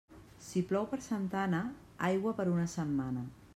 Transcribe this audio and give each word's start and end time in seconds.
Si 0.45 0.63
plou 0.71 0.87
per 0.93 0.99
Santa 1.09 1.37
Anna, 1.43 1.61
aigua 2.09 2.35
per 2.41 2.49
una 2.57 2.67
setmana. 2.77 3.27